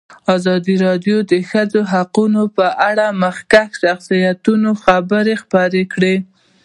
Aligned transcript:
ازادي 0.35 0.75
راډیو 0.85 1.17
د 1.23 1.27
د 1.31 1.33
ښځو 1.49 1.79
حقونه 1.91 2.41
په 2.57 2.65
اړه 2.89 3.05
د 3.13 3.17
مخکښو 3.23 3.79
شخصیتونو 3.83 4.69
خبرې 4.83 5.33
خپرې 5.43 5.83
کړي. 5.93 6.15